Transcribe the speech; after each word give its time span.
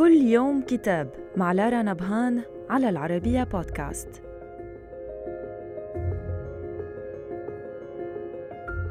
كل 0.00 0.12
يوم 0.12 0.62
كتاب 0.62 1.08
مع 1.36 1.52
لارا 1.52 1.82
نبهان 1.82 2.42
على 2.70 2.88
العربية 2.88 3.44
بودكاست 3.44 4.08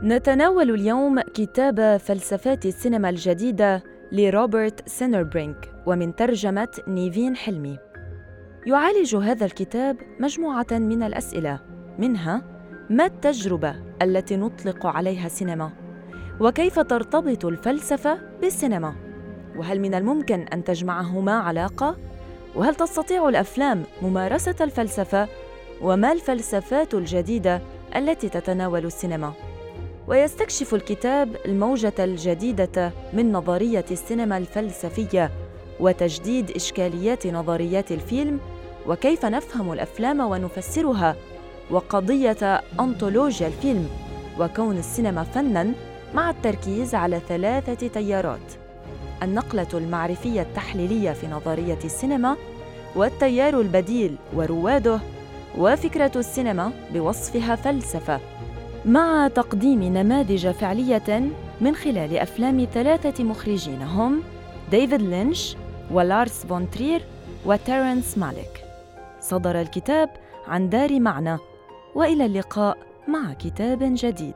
نتناول 0.03 0.71
اليوم 0.71 1.21
كتاب 1.21 1.97
فلسفات 1.97 2.65
السينما 2.65 3.09
الجديدة 3.09 3.83
لروبرت 4.11 4.89
سينربرينك 4.89 5.71
ومن 5.85 6.15
ترجمة 6.15 6.81
نيفين 6.87 7.35
حلمي 7.35 7.77
يعالج 8.67 9.15
هذا 9.15 9.45
الكتاب 9.45 9.97
مجموعة 10.19 10.67
من 10.71 11.03
الأسئلة 11.03 11.59
منها 11.99 12.41
ما 12.89 13.05
التجربة 13.05 13.75
التي 14.01 14.37
نطلق 14.37 14.85
عليها 14.85 15.27
سينما؟ 15.27 15.71
وكيف 16.39 16.79
ترتبط 16.79 17.45
الفلسفة 17.45 18.19
بالسينما؟ 18.41 19.08
وهل 19.55 19.79
من 19.79 19.93
الممكن 19.93 20.41
أن 20.41 20.63
تجمعهما 20.63 21.31
علاقة؟ 21.31 21.97
وهل 22.55 22.75
تستطيع 22.75 23.29
الأفلام 23.29 23.83
ممارسة 24.01 24.55
الفلسفة؟ 24.61 25.27
وما 25.81 26.11
الفلسفات 26.11 26.93
الجديدة 26.93 27.61
التي 27.95 28.29
تتناول 28.29 28.85
السينما؟ 28.85 29.33
ويستكشف 30.07 30.73
الكتاب 30.73 31.35
الموجة 31.45 31.93
الجديدة 31.99 32.91
من 33.13 33.31
نظرية 33.31 33.85
السينما 33.91 34.37
الفلسفية 34.37 35.31
وتجديد 35.79 36.51
إشكاليات 36.51 37.27
نظريات 37.27 37.91
الفيلم 37.91 38.39
وكيف 38.87 39.25
نفهم 39.25 39.73
الأفلام 39.73 40.19
ونفسرها 40.19 41.15
وقضية 41.71 42.61
أنطولوجيا 42.79 43.47
الفيلم 43.47 43.89
وكون 44.39 44.77
السينما 44.77 45.23
فناً 45.23 45.73
مع 46.13 46.29
التركيز 46.29 46.95
على 46.95 47.21
ثلاثة 47.27 47.87
تيارات 47.87 48.53
النقلة 49.23 49.67
المعرفية 49.73 50.41
التحليلية 50.41 51.11
في 51.11 51.27
نظرية 51.27 51.79
السينما 51.85 52.35
والتيار 52.95 53.61
البديل 53.61 54.15
ورواده 54.35 54.99
وفكرة 55.57 56.11
السينما 56.15 56.71
بوصفها 56.93 57.55
فلسفة 57.55 58.19
مع 58.85 59.27
تقديم 59.27 59.83
نماذج 59.83 60.47
فعلية 60.47 61.29
من 61.61 61.75
خلال 61.75 62.17
أفلام 62.17 62.67
ثلاثة 62.73 63.23
مخرجين 63.23 63.81
هم 63.81 64.23
ديفيد 64.71 65.01
لينش 65.01 65.55
ولارس 65.91 66.45
فون 66.45 66.69
ترير 66.69 67.01
وتيرنس 67.45 68.17
مالك. 68.17 68.65
صدر 69.21 69.61
الكتاب 69.61 70.09
عن 70.47 70.69
دار 70.69 70.99
معنى 70.99 71.37
وإلى 71.95 72.25
اللقاء 72.25 72.77
مع 73.07 73.33
كتاب 73.33 73.79
جديد. 73.81 74.35